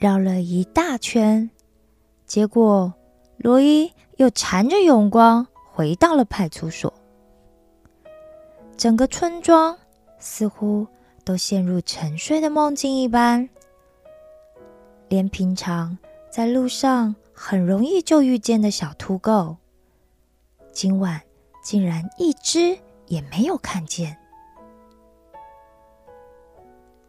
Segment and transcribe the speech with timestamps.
[0.00, 1.50] 绕了一大圈，
[2.24, 2.94] 结果
[3.36, 6.90] 罗伊又缠着永光回到了派出所。
[8.78, 9.76] 整个村庄
[10.18, 10.86] 似乎
[11.22, 13.46] 都陷入沉睡的梦境一般，
[15.10, 15.98] 连平常
[16.30, 19.58] 在路上很容易就遇见的小土狗，
[20.72, 21.20] 今晚
[21.62, 24.16] 竟然一只也没有看见。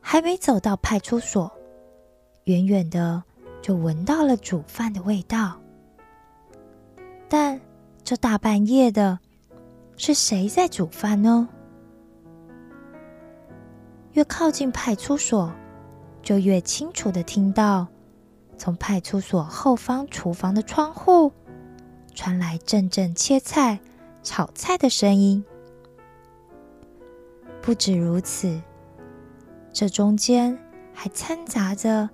[0.02, 1.50] 还没走到派出所，
[2.46, 3.24] 远远的
[3.62, 5.60] 就闻到了煮饭的味道。
[7.30, 7.62] 但
[8.04, 9.20] 这大半夜的，
[9.96, 11.48] 是谁在煮饭呢？
[14.14, 15.54] 越靠近派出所，
[16.22, 17.88] 就越清楚的听到
[18.58, 21.32] 从派出所后方厨房的窗户
[22.14, 23.80] 传来阵阵切菜、
[24.22, 25.46] 炒菜的声音。
[27.62, 28.62] 不止如此，
[29.72, 30.58] 这中间
[30.94, 32.10] 还掺杂着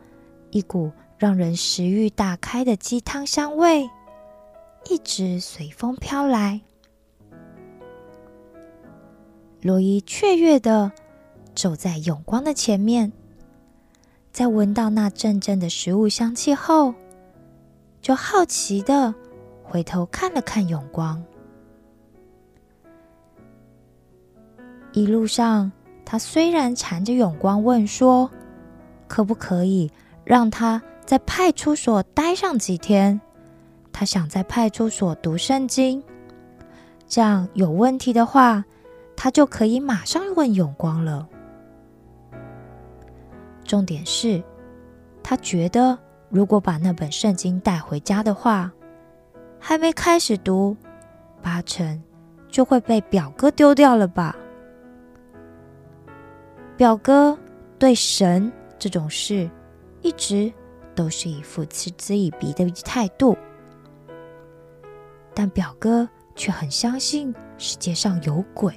[0.52, 3.90] 一股让人食欲大开的鸡汤香味，
[4.90, 6.62] 一直随风飘来。
[9.62, 10.92] 罗伊雀跃的。
[11.56, 13.12] 走在永光的前面，
[14.32, 16.94] 在闻到那阵阵的食物香气后，
[18.00, 19.12] 就好奇的
[19.64, 21.20] 回头看了看永光。
[24.94, 25.72] 一路上，
[26.06, 28.30] 他虽然缠着永光问说
[29.10, 29.92] ：“可不可以
[30.28, 33.20] 让他在派出所待上几天？
[33.94, 36.04] 他想在派出所读圣经，
[37.08, 38.66] 这样有问题的话，
[39.16, 41.26] 他就可以马上问永光了。”
[43.64, 44.44] 重点是，
[45.24, 48.70] 他觉得如果把那本圣经带回家的话，
[49.58, 50.76] 还没开始读，
[51.42, 52.04] 八成
[52.50, 54.36] 就会被表哥丢掉了吧？
[56.76, 57.38] 表哥
[57.80, 59.50] 对神这种事
[60.08, 60.54] 一直
[60.96, 63.38] 都是一副嗤之以鼻的态度，
[65.34, 68.74] 但表哥却很相信世界上有鬼。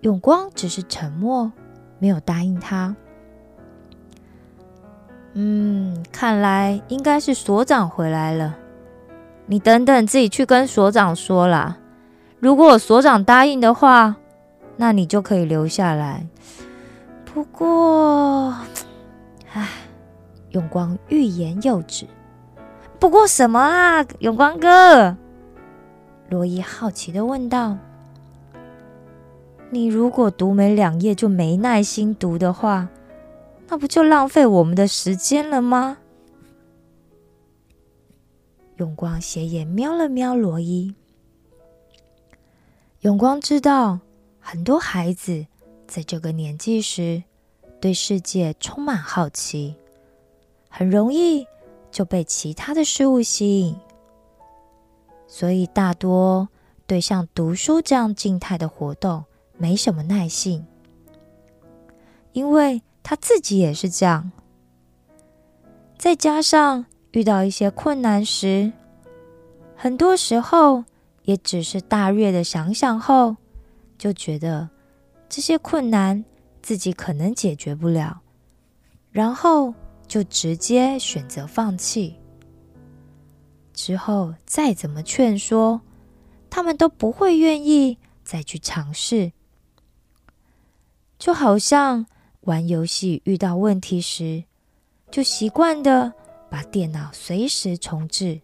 [0.00, 1.52] 永光只是沉默。
[1.98, 2.96] 没有答应他。
[5.34, 8.58] 嗯，看来应该是所长回来了。
[9.46, 11.78] 你等等，自己去跟所长说啦。
[12.40, 14.16] 如果所长答应的话，
[14.76, 16.26] 那你就可以留下来。
[17.34, 18.54] 不过，
[19.52, 19.68] 唉，
[20.50, 22.06] 永光欲言又止。
[22.98, 25.16] 不过什么啊，永光哥？
[26.28, 27.78] 罗伊好奇的问道。
[29.70, 32.88] 你如果读没两页就没耐心读的话，
[33.68, 35.96] 那不就浪费我们的时间了吗？
[38.76, 40.94] 永光斜眼瞄了瞄罗伊。
[43.00, 44.00] 永光知道，
[44.38, 45.46] 很多孩子
[45.92, 47.22] 在这个年纪时
[47.78, 49.76] 对世界充满好奇，
[50.70, 51.46] 很容易
[51.90, 53.76] 就被其他的事物吸引，
[55.26, 56.48] 所以大多
[56.86, 59.22] 对像读书这样静态的活动。
[59.58, 60.64] 没什么耐性，
[62.32, 64.32] 因为他自己也是这样。
[65.98, 68.72] 再加上遇到一些困难时，
[69.76, 70.84] 很多时候
[71.24, 73.36] 也只是大略的想想后，
[73.98, 74.70] 就觉得
[75.32, 76.22] 这些困难
[76.60, 78.20] 自己可能解决不了，
[79.10, 79.72] 然后
[80.06, 82.14] 就直接选择放弃。
[83.72, 85.80] 之后再怎么劝说，
[86.50, 89.32] 他们都不会愿意再去尝试。
[91.18, 92.04] 就好像
[92.42, 94.44] 玩游戏遇到问题时，
[95.10, 96.12] 就习惯的
[96.50, 98.38] 把电脑随时重置，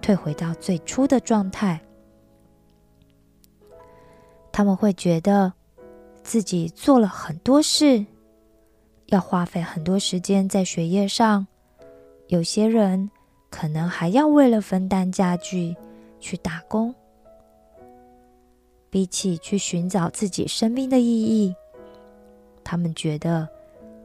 [0.00, 1.78] 退回到最初的状态。
[4.50, 5.52] 他们会觉得
[6.22, 8.04] 自己做了很多事，
[9.06, 11.46] 要花费很多时间在学业上。
[12.28, 13.10] 有些人
[13.50, 15.76] 可能还要为了分担家具
[16.20, 16.94] 去打工。
[18.88, 21.54] 比起去寻找自己生命的意义。
[22.64, 23.48] 他们觉得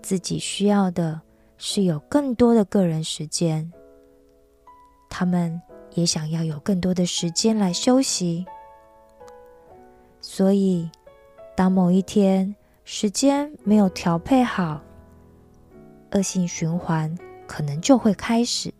[0.01, 1.19] 自己需要的
[1.57, 3.71] 是有更多的个人时间，
[5.09, 5.59] 他们
[5.95, 8.45] 也想要有更多的时间来休息。
[10.21, 10.89] 所以，
[11.55, 12.53] 当某一天
[12.83, 14.81] 时间没有调配好，
[16.11, 17.17] 恶性循环
[17.47, 18.73] 可能就会开始。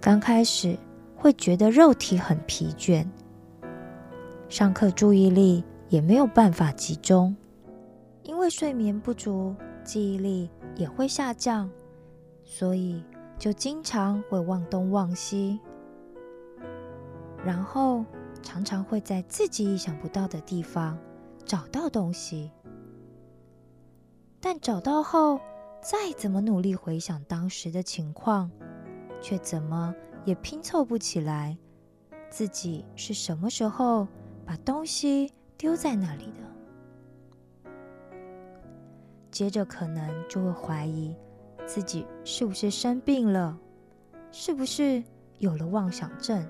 [0.00, 0.76] 刚开始
[1.14, 3.06] 会觉得肉体很疲倦，
[4.48, 7.36] 上课注意力也没有办法集中。
[8.22, 9.54] 因为睡眠不足，
[9.84, 11.68] 记忆力也会下降，
[12.42, 13.02] 所以
[13.38, 15.60] 就经常会忘东忘西，
[17.44, 18.04] 然后
[18.42, 20.98] 常常会在自己意想不到的地方
[21.44, 22.50] 找到东西。
[24.40, 25.40] 但找到后，
[25.82, 28.50] 再怎么努力回想当时的情况，
[29.20, 29.94] 却怎么
[30.24, 31.58] 也拼凑不起来
[32.30, 34.06] 自己是什么时候
[34.46, 37.68] 把东西丢在那里的。
[39.30, 41.14] 接着可能就会怀疑
[41.66, 43.58] 自己是不是生病了，
[44.30, 45.02] 是不是
[45.38, 46.46] 有了妄想症。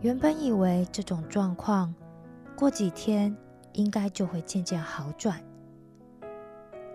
[0.00, 1.92] 原本以为这种状况
[2.56, 3.36] 过几天
[3.72, 5.42] 应该就会渐渐好转，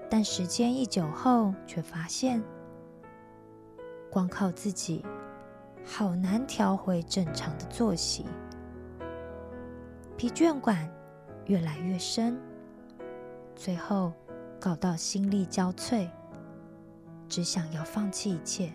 [0.10, 2.42] 但时间一久后，却发现
[4.10, 5.04] 光靠自己
[5.86, 8.26] 好难调回正常的作息，
[10.16, 10.90] 疲倦感
[11.48, 12.40] 越来越深，
[13.54, 14.14] 最后
[14.62, 16.10] 搞到心力交瘁，
[17.28, 18.72] 只想要放弃一切。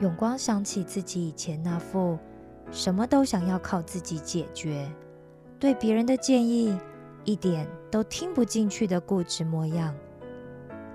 [0.00, 2.18] 永光想起自己以前那副
[2.70, 4.90] 什么都想要靠自己解决，
[5.58, 6.76] 对别人的建议
[7.24, 9.94] 一点都听不进去的固执模样，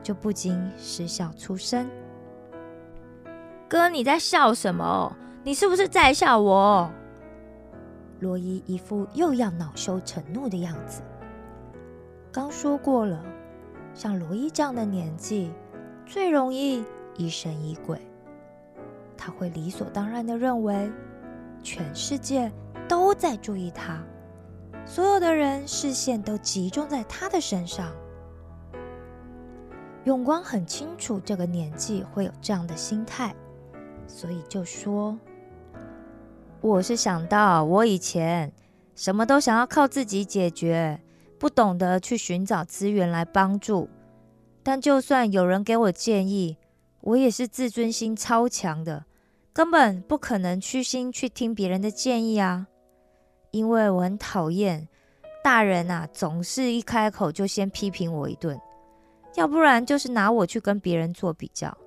[0.03, 1.89] 就不禁失笑出声
[3.69, 5.15] ：“哥，你在笑什么？
[5.43, 6.91] 你是不是在笑我？”
[8.19, 11.01] 罗伊一副又要恼羞成怒的样子。
[12.33, 13.23] 刚说过了，
[13.93, 15.51] 像罗伊这样的年纪，
[16.05, 16.83] 最容易
[17.15, 17.97] 疑神疑鬼。
[19.21, 20.89] 他会理所当然的认为，
[21.61, 22.49] 全世界
[22.87, 24.01] 都在注意他，
[24.85, 27.91] 所有的人视线都集中在他的身上。
[30.05, 33.35] 永光很清楚这个年纪会有这样的心态，
[34.07, 35.19] 所以就说
[36.61, 38.53] ：“我是想到我以前
[38.95, 41.01] 什么都想要靠自己解决，
[41.37, 43.89] 不懂得去寻找资源来帮助。
[44.63, 46.57] 但就算有人给我建议，
[47.01, 49.05] 我也是自尊心超强的。”
[49.59, 52.65] 根本不可能虚心去听别人的建议啊！
[53.51, 54.87] 因为我很讨厌
[55.43, 58.57] 大人啊，总是一开口就先批评我一顿，
[59.35, 61.77] 要不然就是拿我去跟别人做比较，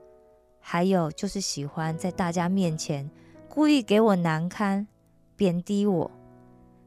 [0.61, 3.11] 还有就是喜欢在大家面前
[3.49, 4.87] 故意给我难堪、
[5.35, 6.11] 贬低我。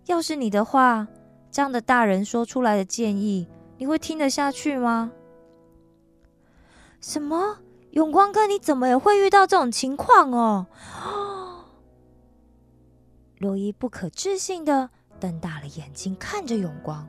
[0.06, 1.08] 要是你的话，
[1.50, 3.48] 这样的大人说出来的建议，
[3.80, 5.12] 你会听得下去吗？
[7.02, 7.58] 什么？
[7.96, 10.68] 永光哥，你怎么也会遇到这种情况哦？
[13.40, 17.08] 罗伊不可置信的瞪大了眼睛看着永光，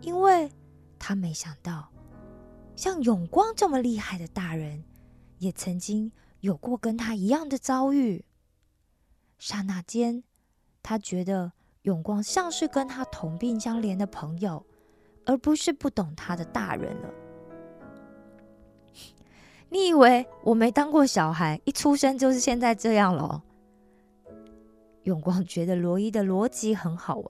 [0.00, 0.48] 因为
[0.96, 1.90] 他没想到，
[2.76, 4.84] 像永光这么厉害的大人，
[5.38, 8.24] 也曾经有过跟他一样的遭遇。
[9.38, 10.22] 刹那间，
[10.84, 11.50] 他觉得
[11.82, 14.64] 永光像是跟他同病相怜的朋友，
[15.26, 17.10] 而不是不懂他的大人了。
[19.68, 23.42] 你以为我没当过小孩，一出生就是现在这样了？
[25.02, 27.26] 永光觉得罗伊的逻辑很好玩。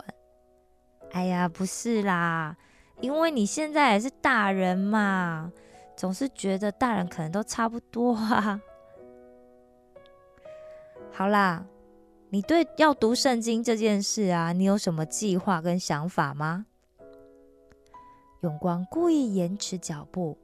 [1.12, 2.56] 哎呀，不是啦，
[3.00, 5.52] 因为你现在也是大人嘛，
[5.96, 8.60] 总是觉得大人可能都差不多啊。
[11.10, 11.64] 好啦，
[12.31, 16.66] 你对要读圣经这件事啊，你有什么计划跟想法吗？
[18.42, 20.36] 永光故意延迟脚步。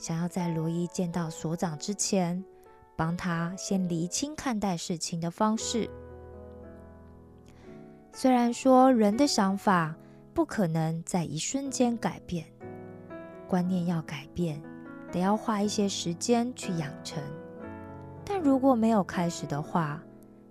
[0.00, 2.42] 想要在罗伊见到所长之前，
[2.96, 5.90] 帮他先厘清看待事情的方式。
[8.10, 9.94] 虽然说人的想法
[10.32, 12.46] 不可能在一瞬间改变，
[13.46, 14.62] 观念要改变，
[15.12, 17.22] 得要花一些时间去养成。
[18.24, 20.02] 但如果没有开始的话，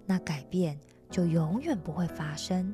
[0.05, 0.79] 那改变
[1.09, 2.71] 就永远不会发生。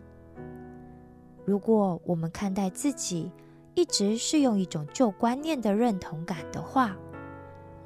[1.46, 3.32] 如果我们看待自己，
[3.76, 6.96] 一直是用一种旧观念的认同感的话，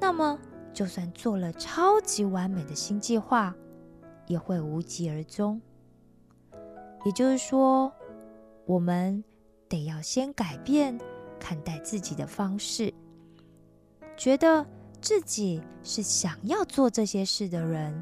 [0.00, 0.38] 那么
[0.72, 3.54] 就算做了超级完美的新计划，
[4.26, 5.60] 也会无疾而终。
[7.04, 7.92] 也就是说，
[8.66, 9.22] 我们
[9.68, 10.96] 得要先改变
[11.40, 12.94] 看待自己的方式，
[14.16, 14.64] 觉得
[15.00, 18.00] 自己是想要做这些事的人，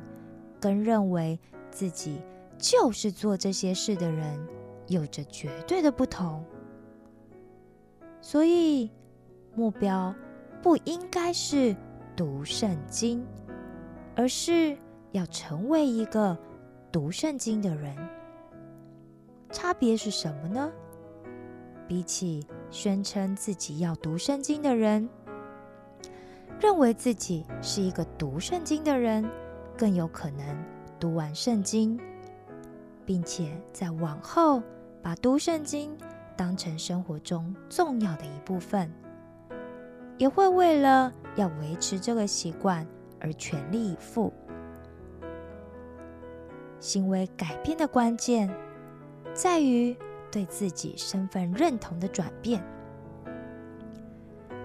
[0.60, 1.40] 跟认为
[1.70, 2.20] 自己
[2.58, 4.46] 就是做这些事的人，
[4.88, 6.44] 有着绝对的不同。
[8.30, 8.90] 所以，
[9.54, 10.14] 目标
[10.62, 11.74] 不应该是
[12.14, 13.26] 读圣经，
[14.14, 14.76] 而是
[15.12, 16.36] 要成为一个
[16.92, 17.96] 读圣经的人。
[19.50, 20.70] 差别是什么呢？
[21.86, 25.08] 比起宣称自己要读圣经的人，
[26.60, 29.26] 认为自己是一个读圣经的人，
[29.74, 30.44] 更有可能
[31.00, 31.98] 读完圣经，
[33.06, 34.62] 并且在往后
[35.00, 35.96] 把读圣经。
[36.38, 38.88] 当成生活中重要的一部分，
[40.18, 42.86] 也会为了要维持这个习惯
[43.20, 44.32] 而全力以赴。
[46.78, 48.48] 行为改变的关键
[49.34, 49.96] 在于
[50.30, 52.62] 对自己身份认同的转变。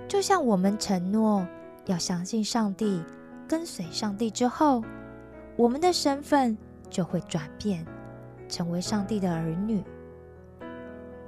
[0.08, 1.44] 就像我们承诺
[1.86, 3.01] 要相信上帝、
[3.48, 4.84] 跟随上帝之后，
[5.56, 6.56] 我们的身份
[6.88, 7.84] 就会转变，
[8.48, 9.84] 成为上帝的儿女。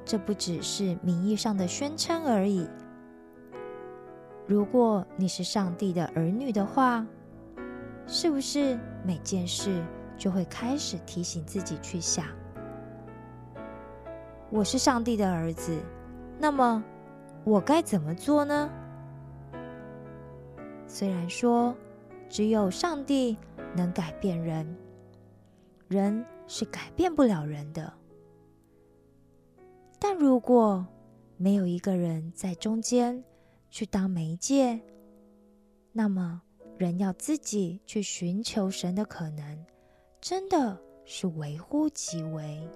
[0.06, 2.70] 这不只是名义上的宣称而已。
[4.48, 7.04] 如果你是上帝的儿女的话，
[8.06, 9.84] 是不是每件事
[10.16, 12.24] 就会开始提醒自己去想：
[14.52, 15.76] 我是上帝的儿子，
[16.38, 16.84] 那么
[17.44, 18.70] 我该怎么做呢？
[20.86, 21.76] 虽然说
[22.30, 23.36] 只有上帝
[23.76, 24.78] 能改变人，
[25.88, 27.92] 人是改变不了人的。
[30.08, 30.86] 但如果
[31.36, 33.24] 没有一个人在中间
[33.72, 34.80] 去当媒介，
[35.92, 36.44] 那么
[36.78, 39.66] 人要自己去寻求神的可能，
[40.22, 42.70] 真的是微乎其微。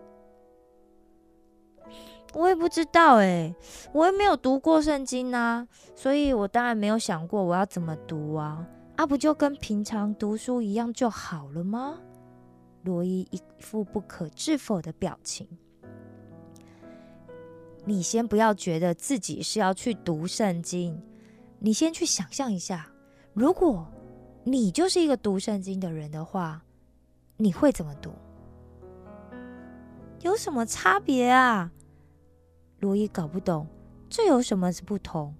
[2.33, 3.53] 我也不知道哎，
[3.93, 8.67] 我也没有读过圣经啊，所以我当然没有想过我要怎么读啊。
[8.95, 12.01] 啊，不就跟平常读书一样就好了吗？
[12.81, 15.47] 罗伊一副不可置否的表情。
[17.89, 21.01] 你先不要觉得自己是要去读圣经，
[21.57, 22.87] 你先去想象一下，
[23.33, 23.91] 如果
[24.43, 26.63] 你就是一个读圣经的人的话，
[27.37, 28.11] 你会怎么读？
[30.21, 31.71] 有什么差别啊？
[32.77, 33.65] 罗伊搞不懂，
[34.07, 35.33] 这有什么是不同？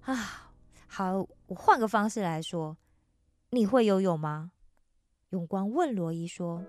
[0.00, 0.50] 啊，
[0.88, 2.76] 好，我换个方式来说，
[3.50, 4.50] 你会游泳吗？
[5.30, 6.60] 永光问罗伊说：“。”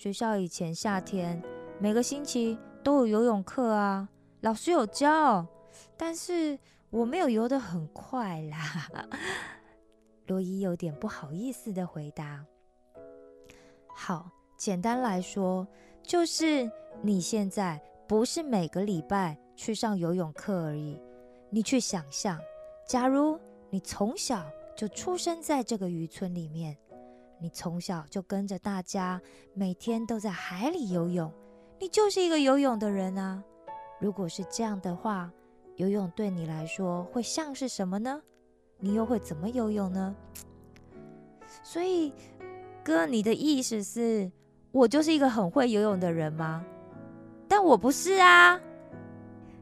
[0.00, 1.42] 学校以前夏天
[1.78, 4.08] 每个星期都有游泳课啊，
[4.40, 5.46] 老师有教，
[5.94, 8.88] 但是我没有游得很快啦。
[10.26, 12.42] 罗伊有点不好意思的回答。
[13.94, 15.68] 好，简单来说，
[16.02, 16.70] 就是
[17.02, 17.78] 你现在
[18.08, 20.98] 不是每个礼拜去上游泳课而已。
[21.50, 22.40] 你去想象，
[22.88, 23.38] 假如
[23.68, 26.74] 你从小就出生在这个渔村里面。
[27.40, 29.20] 你从小就跟着大家，
[29.54, 31.32] 每天都在海里游泳，
[31.78, 33.42] 你就是一个游泳的人啊。
[33.98, 35.32] 如果是这样的话，
[35.76, 38.20] 游泳对你来说会像是什么呢？
[38.78, 40.14] 你又会怎么游泳呢？
[41.62, 42.12] 所以，
[42.84, 44.30] 哥，你的意思是，
[44.70, 46.64] 我就是一个很会游泳的人吗？
[47.48, 48.60] 但我不是啊。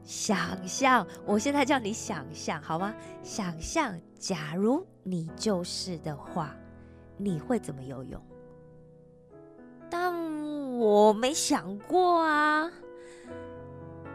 [0.03, 2.93] 想象，我现在叫你想象好吗？
[3.23, 6.55] 想象，假如你就是的话。
[7.19, 8.19] 你会怎么游泳？
[9.89, 10.11] 但
[10.79, 12.71] 我没想过啊。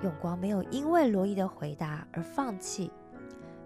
[0.03, 2.91] 永光没有因为罗伊的回答而放弃，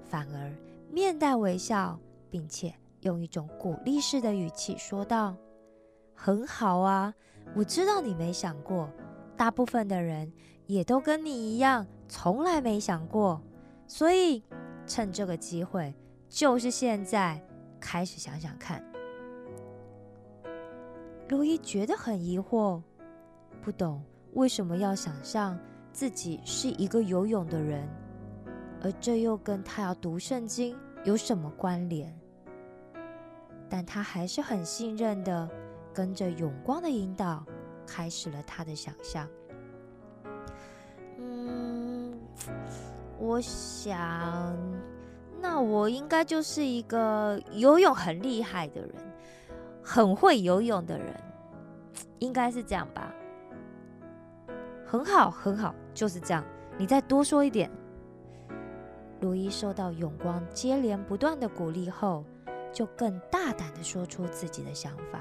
[0.04, 0.52] 反而
[0.90, 1.98] 面带微笑，
[2.30, 5.36] 并且用一种鼓励式的语气说道
[6.14, 7.14] ：“很好啊，
[7.54, 8.90] 我知道你没想过，
[9.36, 10.32] 大部分的人
[10.66, 13.40] 也都跟你一样，从来没想过。
[13.86, 14.42] 所以
[14.86, 15.94] 趁这个机会，
[16.28, 17.42] 就是现在，
[17.80, 18.84] 开始想想看。”
[21.28, 22.80] 罗伊觉得很疑惑，
[23.60, 25.58] 不懂为什么要想象
[25.92, 27.86] 自己是一个游泳的人，
[28.82, 32.18] 而这又跟他要读圣经有什么关联？
[33.68, 35.48] 但他还是很信任的，
[35.92, 37.44] 跟着永光的引导，
[37.86, 39.28] 开始了他的想象。
[41.18, 42.18] 嗯，
[43.18, 44.56] 我想，
[45.42, 48.94] 那我应该就是一个游泳很厉害的人。
[49.88, 51.18] 很会游泳的人，
[52.18, 53.10] 应该是这样吧？
[54.84, 56.44] 很好，很好，就是这样。
[56.76, 57.70] 你再多说一点。
[59.22, 62.22] 罗伊受到永光接连不断的鼓励后，
[62.70, 65.20] 就更大胆的说出自己的想法。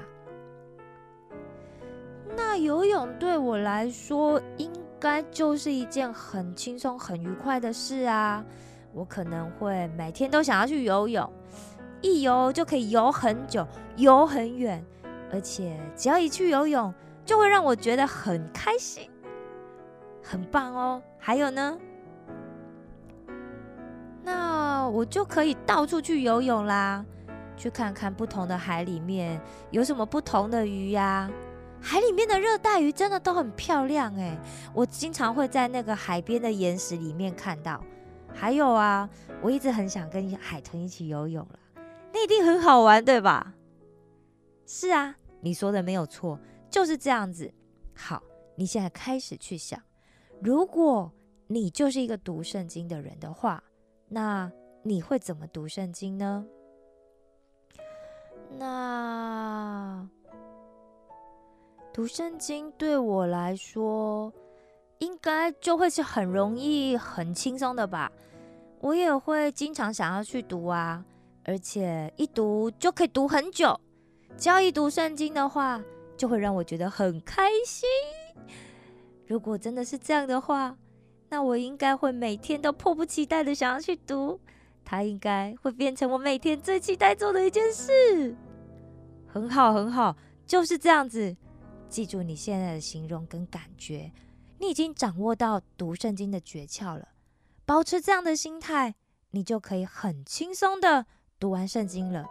[2.36, 4.70] 那游泳对我来说，应
[5.00, 8.44] 该就是一件很轻松、很愉快的事啊！
[8.92, 11.32] 我可能会每天都想要去游泳。
[12.00, 14.84] 一游就可以游很久，游很远，
[15.32, 16.92] 而且只要一去游泳，
[17.24, 19.10] 就会让我觉得很开心，
[20.22, 21.02] 很棒哦。
[21.18, 21.76] 还有呢，
[24.22, 27.04] 那我就可以到处去游泳啦，
[27.56, 29.40] 去看看不同的海里面
[29.70, 31.28] 有什么不同的鱼呀。
[31.80, 34.36] 海里面的热带鱼真的都很漂亮诶，
[34.74, 37.80] 我经常会在那个海边的岩石里面看到。
[38.34, 39.08] 还有啊，
[39.40, 41.58] 我一直很想跟海豚一起游泳了。
[42.18, 43.54] 那一定很好玩，对吧？
[44.66, 46.36] 是啊，你说的没有错，
[46.68, 47.48] 就是这样子。
[47.94, 48.20] 好，
[48.56, 49.80] 你现在开始去想，
[50.42, 51.12] 如果
[51.46, 53.62] 你就是一个读圣经的人的话，
[54.08, 54.50] 那
[54.82, 56.44] 你会怎么读圣经呢？
[58.58, 60.08] 那
[61.92, 64.32] 读圣经对我来说，
[64.98, 68.10] 应该就会是很容易、很轻松的吧。
[68.80, 71.04] 我也会经常想要去读啊，
[71.48, 73.80] 而且一读就可以读很久。
[74.36, 75.82] 只要一读圣经的话，
[76.14, 77.88] 就会让我觉得很开心。
[79.26, 80.76] 如果真的是这样的话，
[81.30, 84.38] 那我应该会每天都迫不及待的想要去读。
[84.84, 88.36] 它应该会变成我每天最期待做的一件事。
[89.26, 90.14] 很好，很好，
[90.46, 91.34] 就是这样子。
[91.88, 94.12] 记住你现在的形容跟感觉，
[94.58, 97.08] 你已经掌握到读圣经的诀窍了。
[97.64, 98.94] 保持这样的心态，
[99.30, 101.06] 你就可以很轻松的
[101.38, 102.26] 读完圣经了。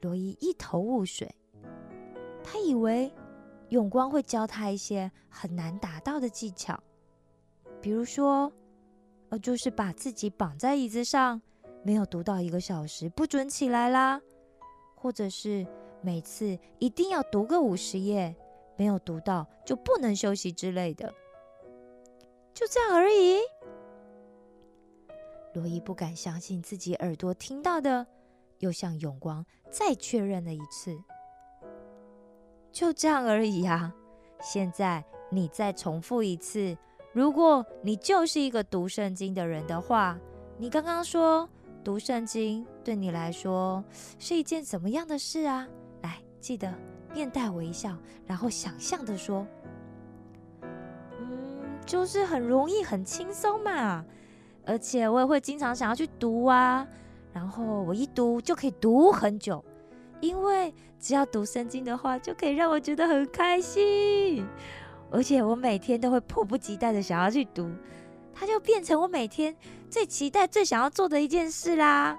[0.00, 1.34] 罗伊一头雾水，
[2.42, 3.12] 他以为
[3.68, 6.78] 永光会教他一些很难达到的技巧，
[7.80, 8.52] 比如说，
[9.30, 11.40] 呃，就是把自己绑在椅子上，
[11.82, 14.20] 没有读到一个小时不准起来啦，
[14.94, 15.66] 或者是。
[16.04, 18.36] 每次一定要读个五十页，
[18.76, 21.10] 没有读到就不能休息之类的，
[22.52, 23.38] 就这样而已。
[25.54, 28.06] 罗伊不敢相信自己耳朵听到的，
[28.58, 30.96] 又向永光再确认了一次。
[32.72, 33.94] 就这样而已啊！
[34.42, 36.76] 现在你再重复一次，
[37.12, 40.18] 如果你就是一个读圣经的人的话，
[40.58, 41.48] 你刚刚说
[41.84, 43.82] 读圣经对你来说
[44.18, 45.68] 是一件怎么样的事啊？
[46.02, 46.74] 来记得
[47.12, 47.96] 面带微笑，
[48.26, 49.46] 然后想象的说
[51.20, 54.04] ：“嗯，就是很容易、很轻松嘛。
[54.66, 56.86] 而且我也会经常想要去读啊。
[57.32, 59.64] 然后我一读就可以读很久，
[60.20, 64.46] 因为只要读圣经的话，就可以让我觉得很开心。
[65.10, 67.70] 而且我每天都会迫不及待的想要去读，
[68.32, 69.54] 它就变成我每天
[69.90, 72.18] 最期待、最想要做的一件事啦。”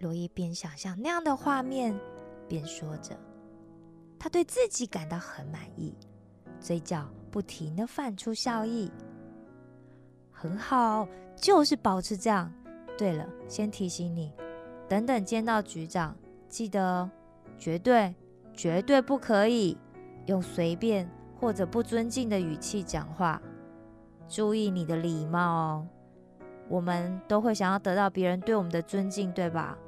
[0.00, 1.98] 罗伊边想象那样的画面。
[2.46, 3.16] 边说着，
[4.18, 5.94] 他对自己感到很满意，
[6.60, 8.90] 嘴角不停的泛出笑意。
[10.44, 12.52] 很好，就是保持这样。
[12.98, 14.30] 对了，先提醒你，
[14.86, 16.14] 等等见到局长，
[16.50, 17.10] 记得
[17.56, 18.14] 绝对
[18.52, 19.78] 绝对不可以
[20.26, 23.40] 用随便或者不尊敬的语气讲话，
[24.28, 25.88] 注意你的礼貌哦。
[26.68, 29.78] 我们都会想要得到别人对我们的尊敬，对吧？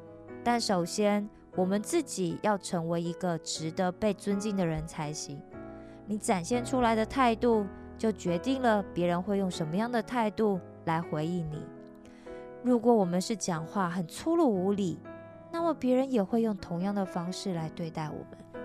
[0.43, 1.29] 但首先。
[1.55, 5.41] 我们自己要成为一个值得被尊敬的人才行。
[6.05, 7.65] 你展现出来的态度，
[7.99, 11.65] 就决定了别人会用什么样的态度来回应你。
[12.63, 14.99] 如果我们是讲话很粗鲁无礼，
[15.53, 18.63] 那么别人也会用同样的方式来对待我们。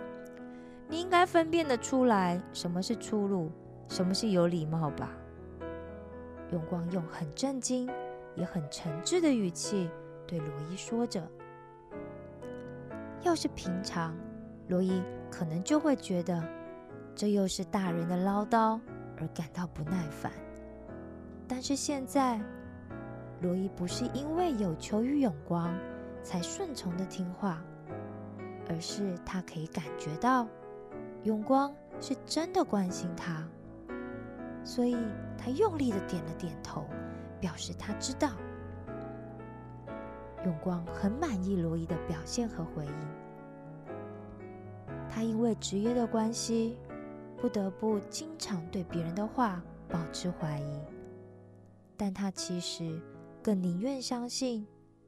[0.89, 3.51] 你应该分辨得出来什么是粗鲁，
[3.87, 5.09] 什么是有礼貌吧？
[6.51, 7.89] 永光用很震惊
[8.35, 9.89] 也很诚挚的语气
[10.27, 11.25] 对罗伊说着。
[13.21, 14.13] 要是平常，
[14.67, 16.43] 罗伊可能就会觉得
[17.15, 18.79] 这又是大人的唠叨
[19.21, 20.31] 而感到不耐烦。
[21.47, 22.41] 但是现在，
[23.41, 25.73] 罗伊不是因为有求于永光
[26.23, 27.61] 才顺从的听话，
[28.67, 30.47] 而是他可以感觉到
[31.23, 33.47] 永光是真的关心他，
[34.63, 34.97] 所以
[35.37, 36.85] 他用力的点了点头，
[37.39, 38.31] 表示他知道。
[40.43, 42.93] 永光很满意罗伊的表现和回应。
[45.07, 46.77] 他因为职业的关系，
[47.41, 50.79] 不得不经常对别人的话保持怀疑，
[51.97, 53.01] 但他其实
[53.41, 54.67] 更宁愿相信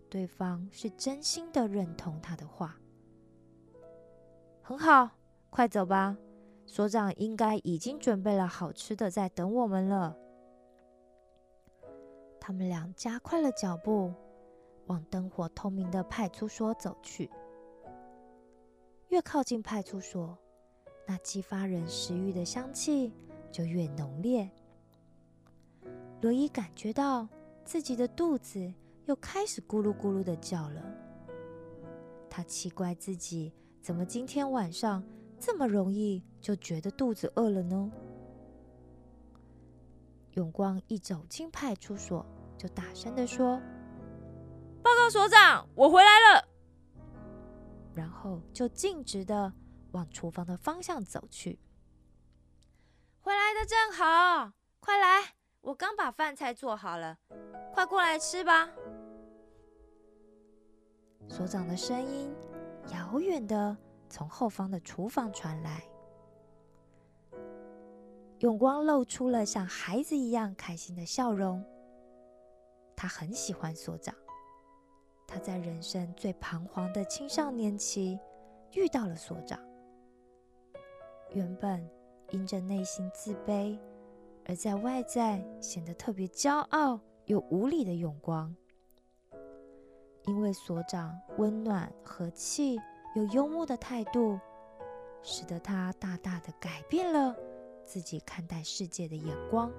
[0.10, 2.76] 对方是真心的认同他的话。
[4.64, 5.12] 很好，
[5.52, 6.18] 快走吧，
[6.66, 10.18] 所长应该已经准备了好吃的在等我们了。
[12.40, 14.12] 他们俩加快了脚步。
[14.88, 17.32] 往灯火通明的派出所走去。
[19.08, 20.38] 越靠近派出所，
[21.06, 23.12] 那激发人食欲的香气
[23.52, 24.50] 就越浓烈。
[26.22, 27.28] 罗伊感觉到
[27.66, 28.74] 自己的肚子
[29.06, 30.82] 又开始咕噜咕噜的叫了。
[32.30, 35.04] 他奇怪自己怎么今天晚上
[35.40, 37.92] 这么容易就觉得肚子饿了呢？
[40.32, 42.26] 永光一走进派出所，
[42.58, 43.62] 就大声的说。
[44.82, 46.48] 报告所长，我回来了。
[47.94, 49.54] 然后就径直的
[49.94, 51.58] 往厨房的方向走去。
[53.22, 57.18] 回来的正好，快来，我刚把饭菜做好了，
[57.74, 58.70] 快过来吃吧。
[61.30, 62.36] 所长的声音
[62.92, 63.76] 遥远的
[64.10, 65.82] 从后方的厨房传来。
[68.40, 71.64] 永光露出了像孩子一样开心的笑容。
[72.94, 74.14] 他很喜欢所长。
[75.26, 78.20] 他在人生最彷徨的青少年期
[78.74, 79.58] 遇到了所长，
[81.34, 81.88] 原本
[82.32, 83.78] 因着内心自卑，
[84.46, 88.56] 而在外在显得特别骄傲又无礼的永光。
[90.26, 92.80] 因为所长温暖和气
[93.16, 94.40] 又幽默的态度，
[95.22, 97.36] 使得他大大的改变了
[97.84, 99.72] 自己看待世界的眼光。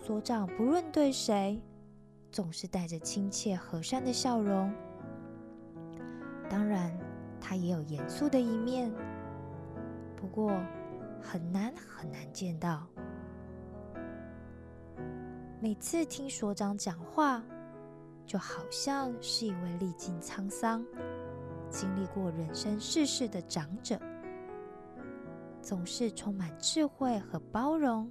[0.00, 1.60] 所长不论对谁，
[2.30, 4.72] 总是带着亲切和善的笑容。
[6.48, 6.98] 当然，
[7.42, 8.90] 他也有严肃的一面，
[10.16, 10.56] 不过
[11.20, 12.86] 很难很难见到。
[15.60, 17.42] 每次听所长讲话。
[18.24, 20.82] 就好像是一位历尽沧桑、
[21.68, 23.98] 经历过人生世事的长者，
[25.60, 28.10] 总是充满智慧和包容。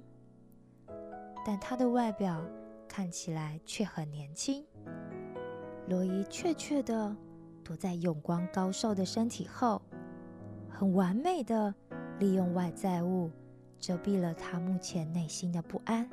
[1.44, 2.44] 但他的外表
[2.86, 4.64] 看起来却很年轻。
[5.88, 7.16] 罗伊确确的
[7.64, 9.80] 躲在永光高瘦的身体后，
[10.68, 11.74] 很完美的
[12.18, 13.30] 利用外在物
[13.78, 16.08] 遮蔽了他目前内心的不安。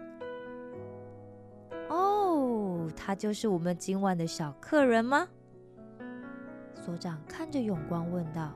[1.89, 5.27] 哦他就是我们今晚的小客人吗？
[6.73, 8.53] 所长看着永光问道。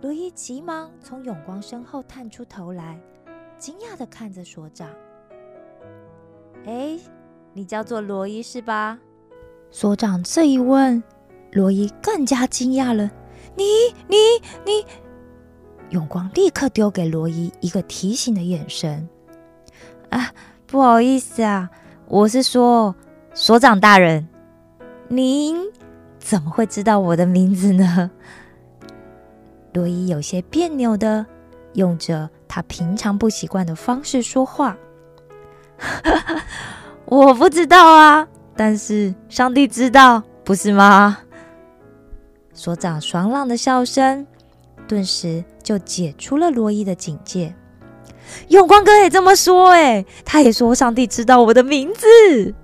[0.00, 3.00] 罗伊急忙从永光身后探出头来，
[3.58, 4.88] 惊讶的看着所长。
[6.66, 6.98] 哎，
[7.52, 8.98] 你叫做罗伊是吧？
[9.74, 11.02] 所长这一问，
[11.50, 13.10] 罗伊更加惊讶了。
[13.56, 13.64] 你、
[14.06, 14.16] 你、
[14.64, 14.86] 你！
[15.90, 19.08] 永光立刻丢给罗伊一个提醒的眼神。
[20.10, 20.30] 啊，
[20.68, 21.68] 不好意思啊。
[22.06, 22.94] 我是说，
[23.34, 24.28] 所长大人，
[25.08, 25.56] 您
[26.20, 28.08] 怎么会知道我的名字呢？
[29.72, 31.26] 罗伊有些别扭的
[31.72, 34.76] 用着他平常不习惯的方式说话。
[37.06, 41.18] 我不知道啊，但是上帝知道，不是吗？
[42.52, 44.24] 所长爽朗的笑声
[44.86, 47.54] 顿时就解除了罗伊的警戒。
[48.48, 52.54] 永光哥也这么说，哎，他也说上帝知道我的名字。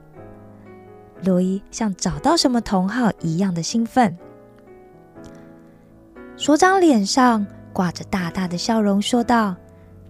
[1.23, 4.17] 罗伊像找到什么同好一样的兴奋。
[6.37, 9.55] 所长脸上挂着大大的笑容，说道：“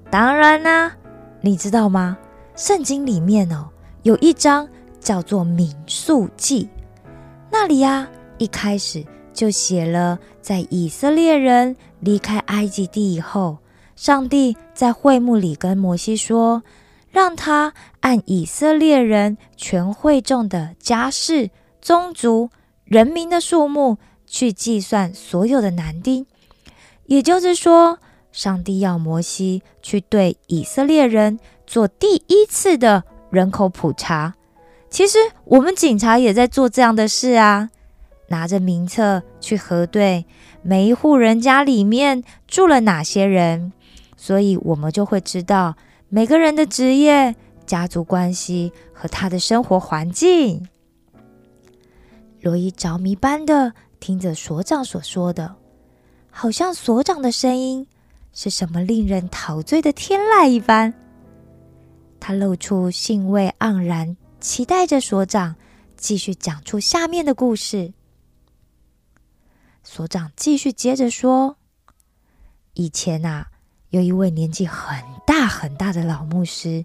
[0.09, 0.93] 当然啦，
[1.41, 2.17] 你知道吗？
[2.55, 3.69] 圣经里面哦，
[4.03, 4.69] 有一章
[5.01, 6.65] 叫做《民数记》，
[7.51, 8.09] 那里呀，
[8.39, 13.59] 一开始就写了，在以色列人离开埃及地以后。”
[13.97, 16.63] 上帝在会幕里跟摩西说
[17.13, 21.51] ：“让他按以色列人全会众的家世、
[21.83, 22.49] 宗族、
[22.85, 26.25] 人民的数目去计算所有的男丁。
[27.05, 27.99] 也就是说，
[28.33, 34.35] 上帝要摩西去对以色列人做第一次的人口普查。
[34.91, 37.71] 其实，我们警察也在做这样的事啊，
[38.29, 40.27] 拿着名册去核对
[40.63, 43.73] 每一户人家里面住了哪些人。”
[44.19, 45.77] 所以，我们就会知道
[46.09, 50.69] 每个人的职业、家族关系和他的生活环境。
[52.43, 55.55] 罗伊着迷般的听着所长所说的，
[56.31, 57.87] 好像所长的声音
[58.33, 60.93] 是什么令人陶醉的天籁一般。
[62.19, 65.57] 他露出兴味盎然，期待着所长
[65.97, 67.93] 继续讲出下面的故事。
[69.85, 71.57] 所长继续接着说
[72.75, 73.49] ：“以前啊。”
[73.91, 76.85] 有一位年纪很大很大的老牧师，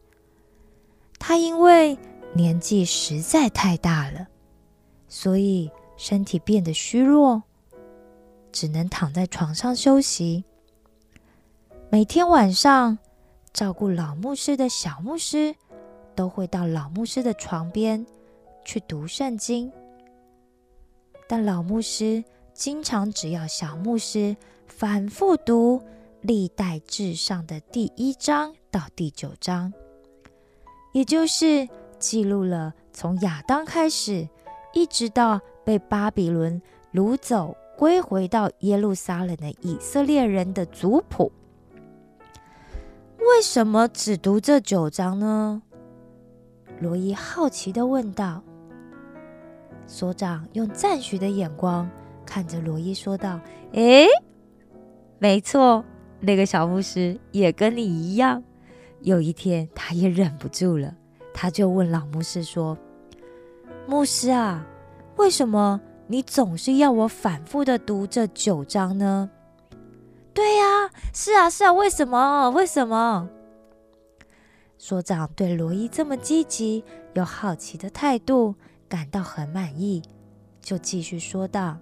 [1.20, 1.96] 他因为
[2.34, 4.26] 年纪实在太大了，
[5.08, 7.44] 所以身体变得虚弱，
[8.52, 10.46] 只能躺在床上休息。
[11.92, 12.98] 每天晚上，
[13.54, 15.56] 照顾老牧师的小牧师
[16.16, 18.06] 都会到老牧师的床边
[18.64, 19.72] 去读圣经，
[21.28, 22.24] 但老牧师
[22.54, 24.36] 经常只要小牧师
[24.68, 25.82] 反复读。
[26.22, 29.72] 历代至上的第一章到第九章，
[30.92, 34.28] 也就是记录了从亚当开始，
[34.74, 36.60] 一直到被巴比伦
[36.92, 41.32] 掳走归回到耶路撒冷的以色列人的族谱。
[43.20, 45.62] 为什么只读这九章呢？
[46.80, 48.42] 罗伊好奇的问道。
[49.88, 51.90] 所长用赞许的眼光
[52.26, 53.40] 看着罗伊，说道
[53.74, 54.08] ：“诶，
[55.20, 55.84] 没错。”
[56.22, 58.42] 那个小牧师也跟你一样，
[59.02, 60.96] 有一天他也忍不住了，
[61.34, 62.76] 他就问老牧师说
[63.86, 64.66] ：“牧师啊，
[65.18, 69.30] 为什么你总是要我反复的读这九章呢
[70.34, 72.50] ？”“对呀，是啊，是啊，为什么？
[72.50, 73.30] 为什么？”
[74.78, 76.84] 所长对罗伊这么积极
[77.14, 78.56] 又好奇的态度
[78.88, 80.04] 感到很满意，
[80.62, 81.78] 就继续说道：“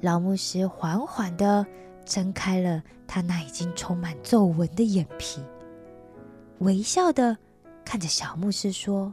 [0.00, 1.66] 老牧师缓缓的
[2.04, 5.42] 睁开了他那已经充满皱纹的眼皮，
[6.58, 7.36] 微笑的
[7.84, 9.12] 看着小牧师说：“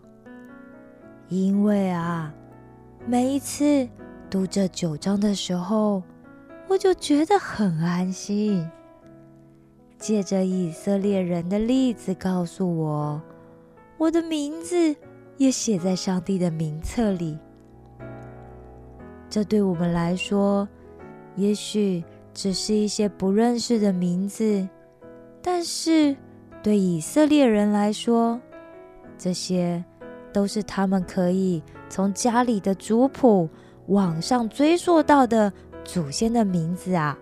[1.28, 2.34] 因为啊，
[3.06, 3.88] 每一次
[4.30, 6.02] 读这九章的时候，
[6.68, 8.70] 我就觉得很安心。
[9.98, 13.22] 借着以色列人的例子，告诉我，
[13.98, 14.96] 我的名字
[15.38, 17.38] 也写在上帝的名册里。
[19.30, 20.68] 这对我们来说。”
[21.38, 24.68] 也许只是一些不认识的名字，
[25.40, 26.18] 但是
[26.64, 28.42] 对以色列人来说，
[29.20, 29.86] 这些
[30.34, 33.48] 都是他们可以从家里的族谱
[33.86, 37.16] 往上追溯到的祖先的名字啊。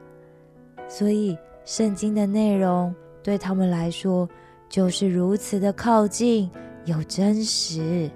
[0.87, 4.29] 所以，圣经的内容对他们来说
[4.69, 6.49] 就是如此的靠近
[6.85, 8.09] 又真实。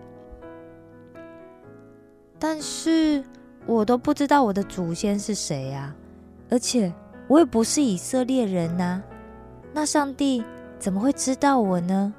[2.39, 3.23] 但是。
[3.65, 5.93] 我都不知道我的祖先是谁呀，
[6.49, 6.91] 而且
[7.27, 8.99] 我也不是以色列人呐，
[9.71, 10.43] 那上帝
[10.79, 12.11] 怎么会知道我呢？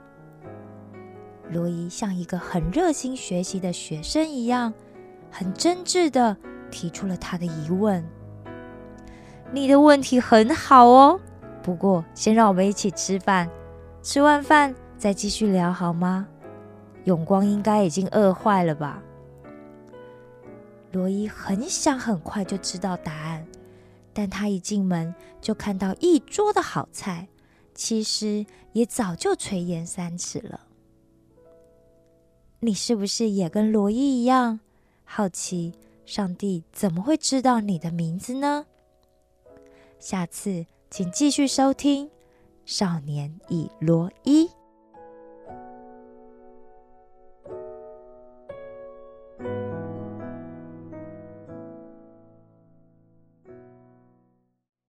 [1.51, 4.73] 罗伊像一个很热心学习的学生一样，
[5.29, 6.37] 很真挚的
[6.71, 8.05] 提出了他的疑问。
[9.53, 11.21] 你的问题很好哦，
[11.63, 13.51] 不过先让我们一起吃饭，
[14.01, 16.29] 吃完饭再继续聊好吗？
[17.05, 19.03] 永光应该已经饿坏了吧？
[20.93, 23.45] 罗伊很想很快就知道答案，
[24.13, 27.27] 但他一进门就看到一桌的好菜，
[27.75, 30.61] 其实也早就垂涎三尺了。
[32.61, 34.61] 你是不是也跟罗伊一样
[35.05, 35.75] 好奇，
[36.07, 38.67] 上帝怎么会知道你的名字呢？
[40.01, 42.07] 下次请继续收听
[42.65, 44.47] 《少年与罗伊》。